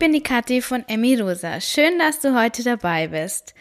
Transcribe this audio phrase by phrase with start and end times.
[0.00, 1.60] bin die Kathi von Emmy Rosa.
[1.60, 3.54] Schön, dass du heute dabei bist.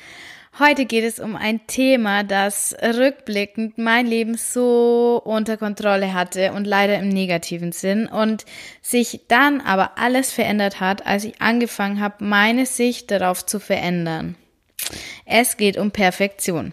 [0.57, 6.65] Heute geht es um ein Thema, das rückblickend mein Leben so unter Kontrolle hatte und
[6.65, 8.45] leider im negativen Sinn und
[8.81, 14.35] sich dann aber alles verändert hat, als ich angefangen habe, meine Sicht darauf zu verändern.
[15.25, 16.71] Es geht um Perfektion.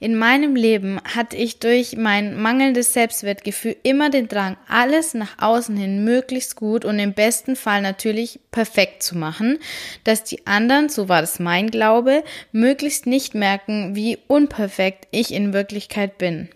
[0.00, 5.76] In meinem Leben hatte ich durch mein mangelndes Selbstwertgefühl immer den Drang, alles nach außen
[5.76, 9.58] hin möglichst gut und im besten Fall natürlich perfekt zu machen,
[10.04, 15.52] dass die anderen, so war das mein Glaube, möglichst nicht merken, wie unperfekt ich in
[15.52, 16.48] Wirklichkeit bin.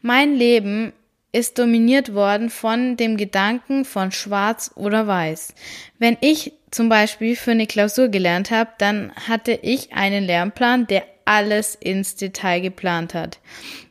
[0.00, 0.92] Mein Leben
[1.32, 5.54] ist dominiert worden von dem Gedanken von schwarz oder weiß.
[5.98, 11.04] Wenn ich zum Beispiel für eine Klausur gelernt habe, dann hatte ich einen Lernplan, der
[11.24, 13.38] alles ins Detail geplant hat.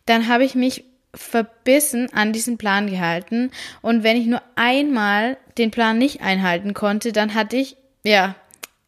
[0.06, 5.72] Dann habe ich mich verbissen an diesen Plan gehalten und wenn ich nur einmal den
[5.72, 8.36] Plan nicht einhalten konnte, dann hatte ich, ja,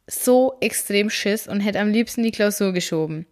[0.08, 3.26] so extrem Schiss und hätte am liebsten die Klausur geschoben.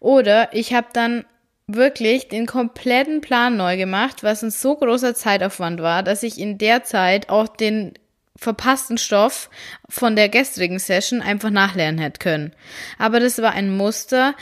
[0.00, 1.24] Oder ich habe dann
[1.66, 6.58] wirklich den kompletten Plan neu gemacht, was ein so großer Zeitaufwand war, dass ich in
[6.58, 7.94] der Zeit auch den
[8.38, 9.50] verpassten Stoff
[9.88, 12.52] von der gestrigen Session einfach nachlernen hätte können.
[12.96, 14.34] Aber das war ein Muster,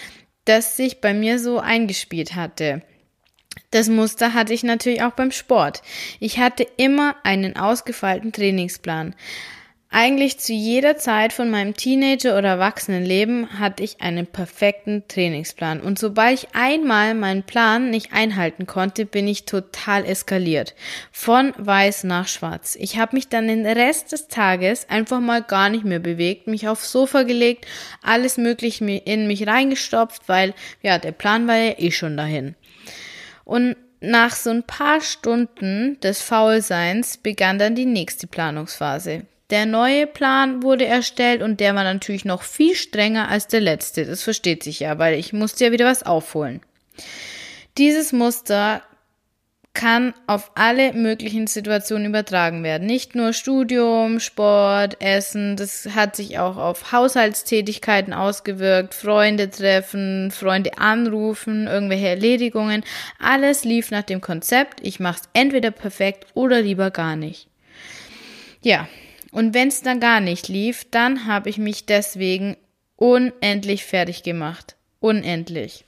[0.45, 2.83] das sich bei mir so eingespielt hatte.
[3.71, 5.83] Das Muster hatte ich natürlich auch beim Sport.
[6.21, 9.15] Ich hatte immer einen ausgefeilten Trainingsplan.
[9.89, 15.81] Eigentlich zu jeder Zeit von meinem Teenager- oder Erwachsenenleben hatte ich einen perfekten Trainingsplan.
[15.81, 20.75] Und sobald ich einmal meinen Plan nicht einhalten konnte, bin ich total eskaliert.
[21.12, 22.77] Von weiß nach schwarz.
[22.78, 26.69] Ich habe mich dann den Rest des Tages einfach mal gar nicht mehr bewegt, mich
[26.69, 27.67] aufs Sofa gelegt,
[28.03, 32.56] alles mögliche in mich reingestopft, weil ja, der Plan war ja eh schon dahin.
[33.45, 39.22] Und nach so ein paar Stunden des Faulseins begann dann die nächste Planungsphase.
[39.51, 44.05] Der neue Plan wurde erstellt und der war natürlich noch viel strenger als der letzte.
[44.05, 46.61] Das versteht sich ja, weil ich musste ja wieder was aufholen.
[47.79, 48.83] Dieses Muster
[49.77, 52.87] kann auf alle möglichen Situationen übertragen werden.
[52.87, 60.79] Nicht nur Studium, Sport, Essen, das hat sich auch auf Haushaltstätigkeiten ausgewirkt, Freunde treffen, Freunde
[60.79, 62.85] anrufen, irgendwelche Erledigungen.
[63.21, 67.47] Alles lief nach dem Konzept, ich mach's entweder perfekt oder lieber gar nicht.
[68.62, 68.89] Ja,
[69.32, 72.56] und wenn es dann gar nicht lief, dann habe ich mich deswegen
[72.97, 74.76] unendlich fertig gemacht.
[75.00, 75.84] Unendlich.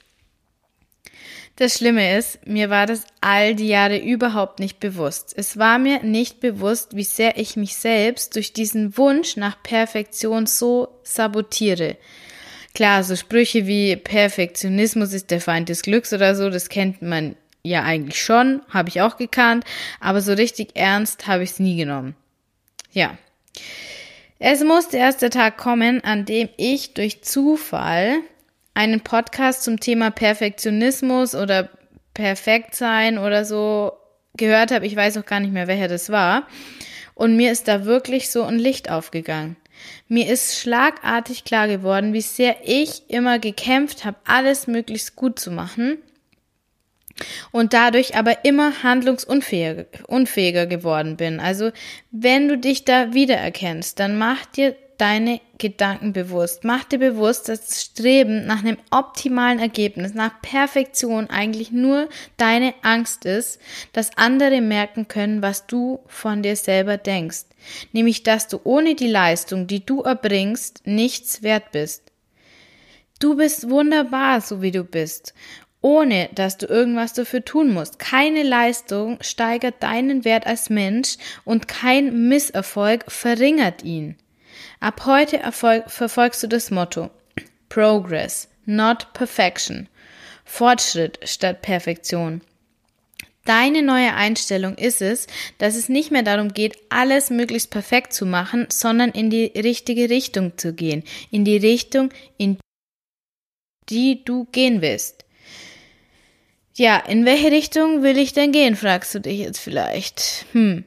[1.55, 5.33] Das Schlimme ist, mir war das all die Jahre überhaupt nicht bewusst.
[5.35, 10.45] Es war mir nicht bewusst, wie sehr ich mich selbst durch diesen Wunsch nach Perfektion
[10.45, 11.97] so sabotiere.
[12.73, 17.35] Klar, so Sprüche wie Perfektionismus ist der Feind des Glücks oder so, das kennt man
[17.61, 19.65] ja eigentlich schon, habe ich auch gekannt,
[19.99, 22.15] aber so richtig ernst habe ich es nie genommen.
[22.93, 23.17] Ja,
[24.39, 24.61] es
[24.93, 28.19] erst der Tag kommen, an dem ich durch Zufall
[28.73, 31.69] einen Podcast zum Thema Perfektionismus oder
[32.13, 33.93] Perfektsein oder so
[34.35, 34.85] gehört habe.
[34.85, 36.47] Ich weiß auch gar nicht mehr, welcher das war.
[37.15, 39.57] Und mir ist da wirklich so ein Licht aufgegangen.
[40.07, 45.51] Mir ist schlagartig klar geworden, wie sehr ich immer gekämpft habe, alles möglichst gut zu
[45.51, 45.97] machen
[47.51, 51.39] und dadurch aber immer handlungsunfähiger unfähiger geworden bin.
[51.39, 51.71] Also
[52.11, 56.65] wenn du dich da wiedererkennst, dann mach dir deine Gedanken bewusst.
[56.65, 62.73] Mach dir bewusst, dass das Streben nach einem optimalen Ergebnis, nach Perfektion eigentlich nur deine
[62.81, 63.59] Angst ist,
[63.93, 67.45] dass andere merken können, was du von dir selber denkst.
[67.93, 72.03] Nämlich, dass du ohne die Leistung, die du erbringst, nichts wert bist.
[73.19, 75.33] Du bist wunderbar, so wie du bist
[75.81, 77.99] ohne dass du irgendwas dafür tun musst.
[77.99, 84.15] Keine Leistung steigert deinen Wert als Mensch und kein Misserfolg verringert ihn.
[84.79, 87.09] Ab heute erfolg, verfolgst du das Motto
[87.69, 89.87] Progress, not Perfection.
[90.43, 92.41] Fortschritt statt Perfektion.
[93.45, 95.27] Deine neue Einstellung ist es,
[95.59, 100.09] dass es nicht mehr darum geht, alles möglichst perfekt zu machen, sondern in die richtige
[100.09, 102.57] Richtung zu gehen, in die Richtung, in
[103.89, 105.25] die du gehen willst.
[106.79, 110.45] Ja, in welche Richtung will ich denn gehen, fragst du dich jetzt vielleicht.
[110.53, 110.85] Hm,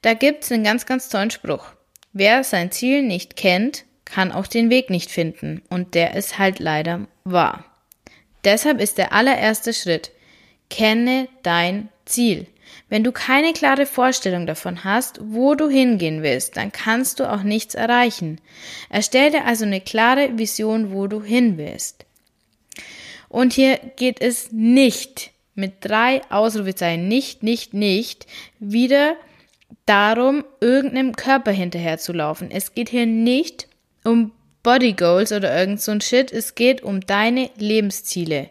[0.00, 1.66] da gibt's einen ganz, ganz tollen Spruch.
[2.12, 5.62] Wer sein Ziel nicht kennt, kann auch den Weg nicht finden.
[5.68, 7.64] Und der ist halt leider wahr.
[8.44, 10.12] Deshalb ist der allererste Schritt,
[10.70, 12.46] kenne dein Ziel.
[12.88, 17.42] Wenn du keine klare Vorstellung davon hast, wo du hingehen willst, dann kannst du auch
[17.42, 18.40] nichts erreichen.
[18.90, 22.05] Erstell dir also eine klare Vision, wo du hin willst.
[23.28, 28.26] Und hier geht es nicht mit drei Ausrufezeichen, nicht, nicht, nicht,
[28.58, 29.16] wieder
[29.86, 32.50] darum, irgendeinem Körper hinterher zu laufen.
[32.50, 33.68] Es geht hier nicht
[34.04, 34.32] um
[34.62, 36.32] Body Goals oder irgend so ein Shit.
[36.32, 38.50] Es geht um deine Lebensziele,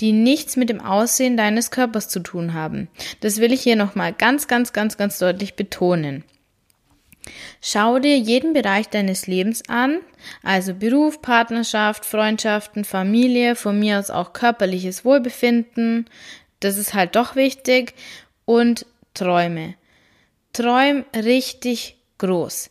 [0.00, 2.88] die nichts mit dem Aussehen deines Körpers zu tun haben.
[3.20, 6.24] Das will ich hier nochmal ganz, ganz, ganz, ganz deutlich betonen.
[7.60, 10.00] Schau dir jeden Bereich deines Lebens an,
[10.42, 16.08] also Beruf, Partnerschaft, Freundschaften, Familie, von mir aus auch körperliches Wohlbefinden,
[16.60, 17.94] das ist halt doch wichtig,
[18.44, 19.74] und Träume.
[20.52, 22.70] Träum richtig groß.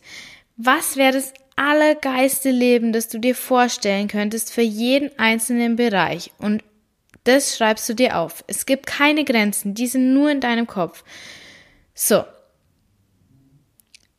[0.56, 6.32] Was wäre das allergeiste Leben, das du dir vorstellen könntest für jeden einzelnen Bereich?
[6.38, 6.64] Und
[7.24, 8.44] das schreibst du dir auf.
[8.46, 11.04] Es gibt keine Grenzen, die sind nur in deinem Kopf.
[11.94, 12.24] So.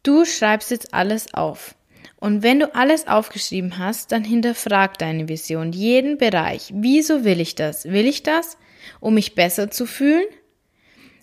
[0.07, 1.75] Du schreibst jetzt alles auf.
[2.15, 6.71] Und wenn du alles aufgeschrieben hast, dann hinterfrag deine Vision, jeden Bereich.
[6.73, 7.83] Wieso will ich das?
[7.83, 8.57] Will ich das,
[9.01, 10.23] um mich besser zu fühlen?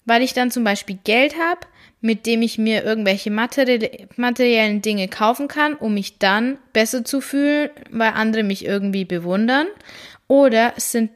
[0.04, 1.60] Weil ich dann zum Beispiel Geld habe,
[2.02, 7.70] mit dem ich mir irgendwelche materiellen Dinge kaufen kann, um mich dann besser zu fühlen,
[7.90, 9.66] weil andere mich irgendwie bewundern?
[10.28, 11.10] Oder sind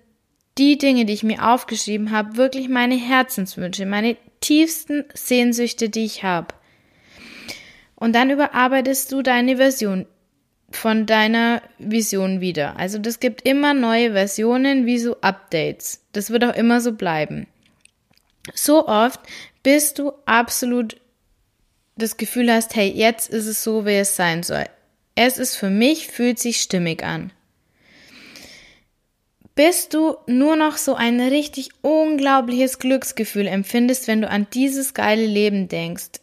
[0.57, 6.23] die Dinge, die ich mir aufgeschrieben habe, wirklich meine Herzenswünsche, meine tiefsten Sehnsüchte, die ich
[6.23, 6.55] habe?
[7.99, 10.07] Und dann überarbeitest du deine Version
[10.71, 12.77] von deiner Vision wieder.
[12.77, 16.05] Also das gibt immer neue Versionen wie so Updates.
[16.13, 17.49] Das wird auch immer so bleiben.
[18.55, 19.21] So oft,
[19.65, 21.01] bis du absolut
[21.97, 24.67] das Gefühl hast, hey, jetzt ist es so, wie es sein soll.
[25.17, 27.33] Es ist für mich, fühlt sich stimmig an.
[29.57, 35.27] Bis du nur noch so ein richtig unglaubliches Glücksgefühl empfindest, wenn du an dieses geile
[35.27, 36.21] Leben denkst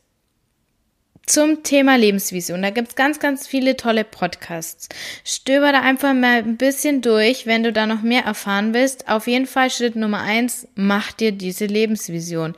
[1.25, 2.61] zum Thema Lebensvision.
[2.61, 4.89] Da gibt's ganz, ganz viele tolle Podcasts.
[5.23, 9.07] Stöber da einfach mal ein bisschen durch, wenn du da noch mehr erfahren willst.
[9.07, 12.55] Auf jeden Fall Schritt Nummer eins, mach dir diese Lebensvision,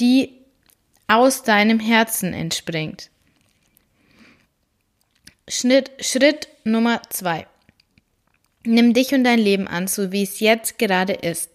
[0.00, 0.32] die
[1.08, 3.10] aus deinem Herzen entspringt.
[5.48, 7.46] Schritt, Schritt Nummer zwei.
[8.64, 11.50] Nimm dich und dein Leben an, so wie es jetzt gerade ist.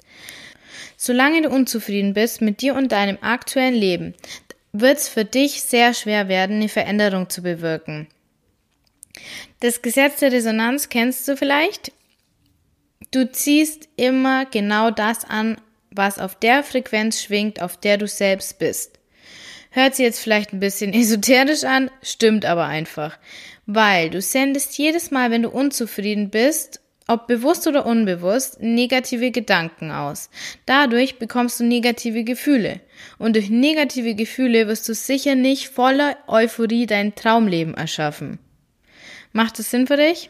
[0.96, 4.14] Solange du unzufrieden bist mit dir und deinem aktuellen Leben,
[4.74, 8.08] wird es für dich sehr schwer werden, eine Veränderung zu bewirken.
[9.60, 11.92] Das Gesetz der Resonanz kennst du vielleicht?
[13.12, 15.60] Du ziehst immer genau das an,
[15.92, 19.00] was auf der Frequenz schwingt, auf der du selbst bist.
[19.72, 23.18] Hört sich jetzt vielleicht ein bisschen esoterisch an, stimmt aber einfach.
[23.66, 26.81] Weil du sendest jedes Mal, wenn du unzufrieden bist
[27.12, 30.30] ob bewusst oder unbewusst, negative Gedanken aus.
[30.66, 32.80] Dadurch bekommst du negative Gefühle.
[33.18, 38.40] Und durch negative Gefühle wirst du sicher nicht voller Euphorie dein Traumleben erschaffen.
[39.34, 40.30] Macht das Sinn für dich?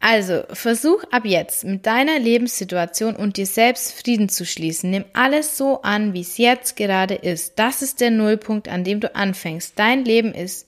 [0.00, 4.90] Also, versuch ab jetzt mit deiner Lebenssituation und dir selbst Frieden zu schließen.
[4.90, 7.60] Nimm alles so an, wie es jetzt gerade ist.
[7.60, 9.78] Das ist der Nullpunkt, an dem du anfängst.
[9.78, 10.66] Dein Leben ist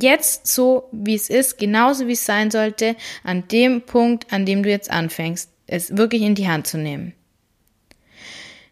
[0.00, 4.62] jetzt so, wie es ist, genauso wie es sein sollte, an dem Punkt, an dem
[4.62, 7.14] du jetzt anfängst, es wirklich in die Hand zu nehmen.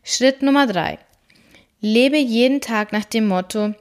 [0.02, 0.98] Schritt Nummer drei.
[1.80, 3.74] Lebe jeden Tag nach dem Motto,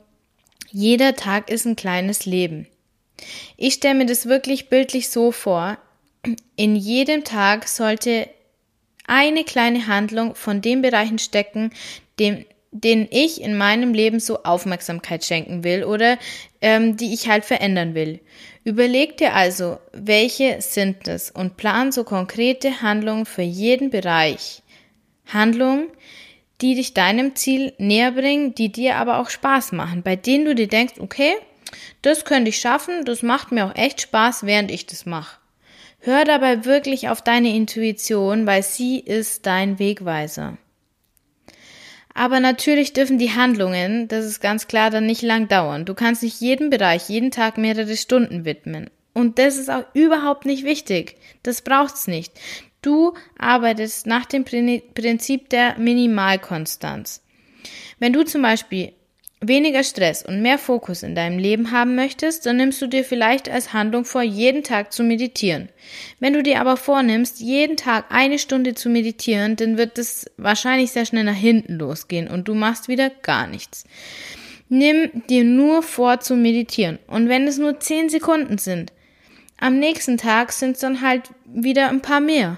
[0.71, 2.67] jeder Tag ist ein kleines Leben.
[3.57, 5.77] Ich stelle mir das wirklich bildlich so vor,
[6.55, 8.29] in jedem Tag sollte
[9.05, 11.71] eine kleine Handlung von den Bereichen stecken,
[12.19, 16.18] dem, denen ich in meinem Leben so Aufmerksamkeit schenken will oder
[16.60, 18.20] ähm, die ich halt verändern will.
[18.65, 24.63] Überleg dir also, welche sind es und plan so konkrete Handlungen für jeden Bereich.
[25.27, 25.88] Handlungen,
[26.62, 30.56] die dich deinem Ziel näher bringen, die dir aber auch Spaß machen, bei denen du
[30.56, 31.34] dir denkst, okay,
[32.01, 35.38] das könnte ich schaffen, das macht mir auch echt Spaß, während ich das mache.
[36.00, 40.58] Hör dabei wirklich auf deine Intuition, weil sie ist dein Wegweiser.
[42.13, 45.86] Aber natürlich dürfen die Handlungen, das ist ganz klar, dann nicht lang dauern.
[45.86, 48.89] Du kannst nicht jedem Bereich jeden Tag mehrere Stunden widmen.
[49.13, 51.17] Und das ist auch überhaupt nicht wichtig.
[51.41, 52.34] Das braucht's nicht.
[52.82, 57.24] Du arbeitest nach dem Prinzip der Minimalkonstanz.
[58.00, 58.93] Wenn du zum Beispiel
[59.47, 63.50] weniger Stress und mehr Fokus in deinem Leben haben möchtest, dann nimmst du dir vielleicht
[63.50, 65.69] als Handlung vor, jeden Tag zu meditieren.
[66.19, 70.91] Wenn du dir aber vornimmst, jeden Tag eine Stunde zu meditieren, dann wird es wahrscheinlich
[70.91, 73.85] sehr schnell nach hinten losgehen und du machst wieder gar nichts.
[74.69, 78.91] Nimm dir nur vor zu meditieren und wenn es nur zehn Sekunden sind,
[79.59, 82.57] am nächsten Tag sind es dann halt wieder ein paar mehr.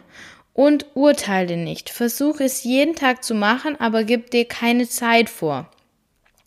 [0.54, 1.90] Und urteile nicht.
[1.90, 5.70] Versuch es jeden Tag zu machen, aber gib dir keine Zeit vor.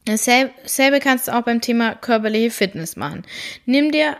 [0.08, 3.24] Dasselbe kannst du auch beim Thema körperliche Fitness machen.
[3.66, 4.16] Nimm dir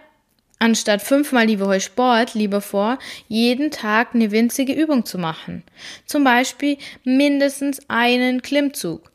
[0.59, 5.63] anstatt fünfmal die Woche Sport lieber vor, jeden Tag eine winzige Übung zu machen.
[6.05, 9.11] Zum Beispiel mindestens einen Klimmzug.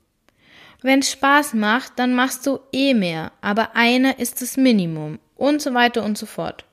[0.82, 5.62] Wenn es Spaß macht, dann machst du eh mehr, aber einer ist das Minimum und
[5.62, 6.66] so weiter und so fort.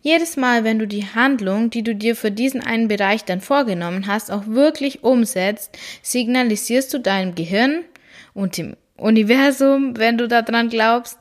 [0.00, 4.06] Jedes Mal, wenn du die Handlung, die du dir für diesen einen Bereich dann vorgenommen
[4.06, 7.84] hast, auch wirklich umsetzt, signalisierst du deinem Gehirn
[8.32, 11.18] und dem Universum, wenn du daran glaubst,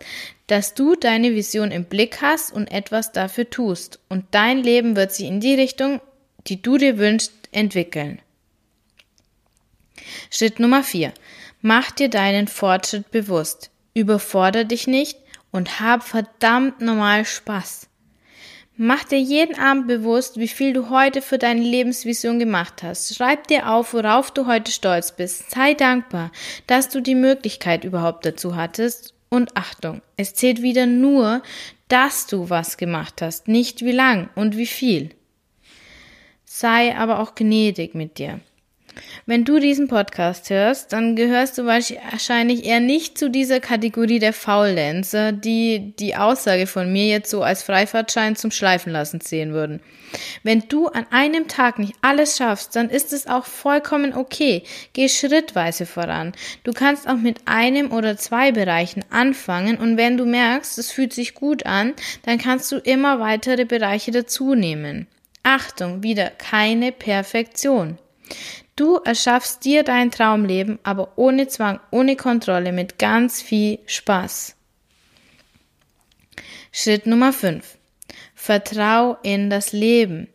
[0.47, 3.99] dass du deine Vision im Blick hast und etwas dafür tust.
[4.09, 6.01] Und dein Leben wird sich in die Richtung,
[6.47, 8.21] die du dir wünschst, entwickeln.
[10.29, 11.13] Schritt Nummer 4.
[11.61, 13.71] Mach dir deinen Fortschritt bewusst.
[13.93, 15.17] Überfordere dich nicht
[15.51, 17.87] und hab verdammt normal Spaß.
[18.75, 23.15] Mach dir jeden Abend bewusst, wie viel du heute für deine Lebensvision gemacht hast.
[23.15, 25.51] Schreib dir auf, worauf du heute stolz bist.
[25.51, 26.31] Sei dankbar,
[26.65, 29.13] dass du die Möglichkeit überhaupt dazu hattest.
[29.29, 31.43] Und Achtung, es zählt wieder nur,
[31.87, 35.11] dass du was gemacht hast, nicht wie lang und wie viel.
[36.43, 38.39] Sei aber auch gnädig mit dir.
[39.25, 44.33] Wenn du diesen Podcast hörst, dann gehörst du wahrscheinlich eher nicht zu dieser Kategorie der
[44.33, 49.81] Faulenzer, die die Aussage von mir jetzt so als Freifahrtschein zum Schleifen lassen sehen würden.
[50.43, 54.63] Wenn du an einem Tag nicht alles schaffst, dann ist es auch vollkommen okay.
[54.93, 56.33] Geh schrittweise voran.
[56.63, 61.13] Du kannst auch mit einem oder zwei Bereichen anfangen und wenn du merkst, es fühlt
[61.13, 65.07] sich gut an, dann kannst du immer weitere Bereiche dazu nehmen.
[65.43, 67.97] Achtung, wieder keine Perfektion.
[68.75, 74.55] Du erschaffst dir dein Traumleben, aber ohne Zwang, ohne Kontrolle, mit ganz viel Spaß.
[76.71, 77.77] Schritt Nummer 5.
[78.33, 80.27] Vertrau in das Leben.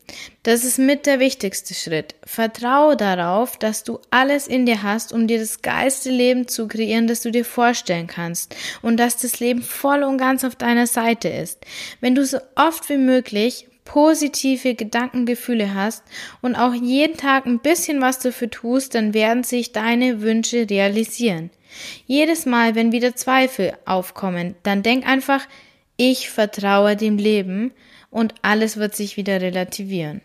[0.45, 2.14] Das ist mit der wichtigste Schritt.
[2.25, 7.07] Vertrau darauf, dass du alles in dir hast, um dir das geilste Leben zu kreieren,
[7.07, 11.28] das du dir vorstellen kannst und dass das Leben voll und ganz auf deiner Seite
[11.28, 11.66] ist.
[12.00, 16.04] Wenn du so oft wie möglich positive Gedankengefühle hast
[16.42, 21.50] und auch jeden Tag ein bisschen was dafür tust, dann werden sich deine Wünsche realisieren.
[22.07, 25.47] Jedes Mal, wenn wieder Zweifel aufkommen, dann denk einfach,
[25.97, 27.73] ich vertraue dem Leben
[28.11, 30.21] und alles wird sich wieder relativieren.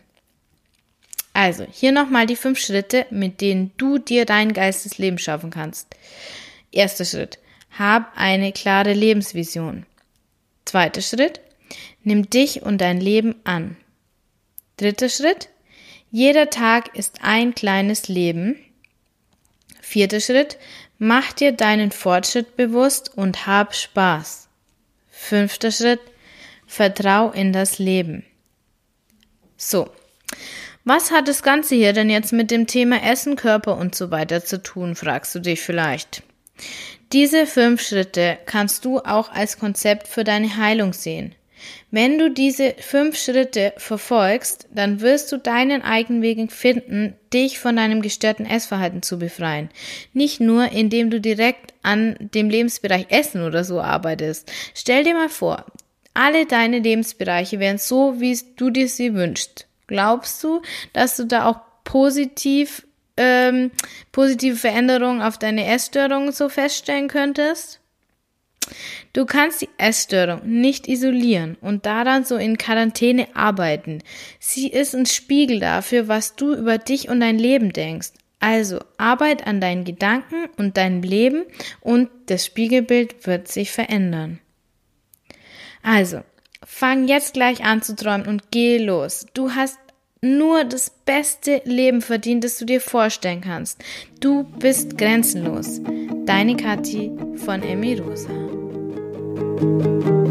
[1.32, 5.88] Also, hier nochmal die fünf Schritte, mit denen du dir dein Geistesleben schaffen kannst.
[6.70, 7.38] Erster Schritt.
[7.76, 9.84] Hab eine klare Lebensvision.
[10.64, 11.40] Zweiter Schritt.
[12.04, 13.76] Nimm dich und dein Leben an.
[14.76, 15.48] Dritter Schritt.
[16.10, 18.58] Jeder Tag ist ein kleines Leben.
[19.80, 20.58] Vierter Schritt.
[20.98, 24.48] Mach dir deinen Fortschritt bewusst und hab Spaß.
[25.10, 26.00] Fünfter Schritt.
[26.66, 28.24] Vertrau in das Leben.
[29.56, 29.90] So.
[30.84, 34.44] Was hat das Ganze hier denn jetzt mit dem Thema Essen, Körper und so weiter
[34.44, 36.22] zu tun, fragst du dich vielleicht.
[37.12, 41.34] Diese fünf Schritte kannst du auch als Konzept für deine Heilung sehen.
[41.90, 47.76] Wenn du diese fünf Schritte verfolgst, dann wirst du deinen eigenen Weg finden, dich von
[47.76, 49.70] deinem gestörten Essverhalten zu befreien.
[50.12, 54.50] Nicht nur, indem du direkt an dem Lebensbereich Essen oder so arbeitest.
[54.74, 55.64] Stell dir mal vor,
[56.14, 59.66] alle deine Lebensbereiche wären so, wie du dir sie wünschst.
[59.86, 63.70] Glaubst du, dass du da auch positiv ähm,
[64.12, 67.80] positive Veränderungen auf deine Essstörungen so feststellen könntest?
[69.12, 74.02] Du kannst die Essstörung nicht isolieren und daran so in Quarantäne arbeiten.
[74.40, 78.12] Sie ist ein Spiegel dafür, was du über dich und dein Leben denkst.
[78.40, 81.44] Also arbeit an deinen Gedanken und deinem Leben
[81.80, 84.40] und das Spiegelbild wird sich verändern.
[85.82, 86.20] Also,
[86.64, 89.26] fang jetzt gleich an zu träumen und geh los.
[89.34, 89.78] Du hast
[90.20, 93.82] nur das beste Leben verdient, das du dir vorstellen kannst.
[94.20, 95.80] Du bist grenzenlos.
[96.24, 98.53] Deine Kathi von Emi Rosa.
[99.60, 100.23] Música